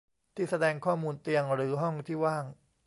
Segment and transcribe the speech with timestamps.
[0.35, 2.45] ที่แสดงข้อมูลเตียงหรือห้องที่ว่าง